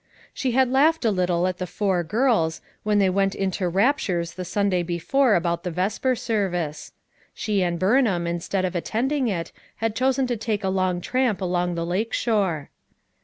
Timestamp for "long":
10.69-11.01